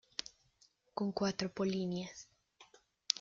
[0.97, 2.27] Con cuatro polinias.